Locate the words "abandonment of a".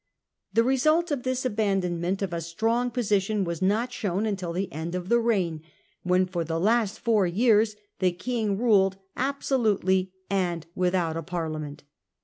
1.45-2.41